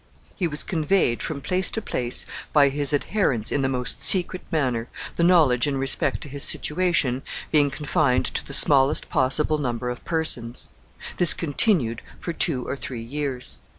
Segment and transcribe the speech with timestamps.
[0.35, 4.87] He was conveyed from place to place by his adherents in the most secret manner,
[5.13, 10.03] the knowledge in respect to his situation being confined to the smallest possible number of
[10.03, 10.69] persons.
[11.17, 13.59] This continued for two or three years.